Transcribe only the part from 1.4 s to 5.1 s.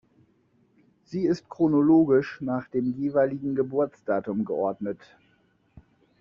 chronologisch nach dem jeweiligen Geburtsdatum geordnet.